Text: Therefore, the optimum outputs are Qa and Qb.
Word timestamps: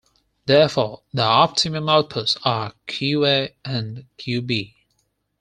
Therefore, 0.47 1.03
the 1.13 1.21
optimum 1.21 1.83
outputs 1.85 2.35
are 2.43 2.73
Qa 2.87 3.51
and 3.63 4.07
Qb. 4.17 4.73